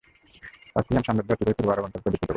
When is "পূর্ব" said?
1.57-1.69